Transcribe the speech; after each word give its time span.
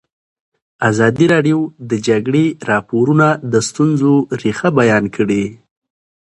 ازادي 0.89 1.25
راډیو 1.33 1.59
د 1.69 1.71
د 1.89 1.93
جګړې 2.07 2.45
راپورونه 2.71 3.27
د 3.51 3.53
ستونزو 3.67 4.13
رېښه 4.41 4.69
بیان 4.79 5.05
کړې. 5.15 5.43